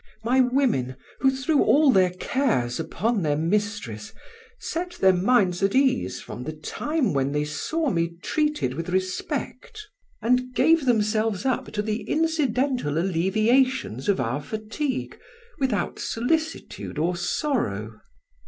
[0.23, 4.13] My women, who threw all their cares upon their mistress,
[4.59, 9.79] set their minds at ease from the time when they saw me treated with respect,
[10.19, 15.19] and gave themselves up to the incidental alleviations of our fatigue
[15.59, 18.01] without solicitude or sorrow.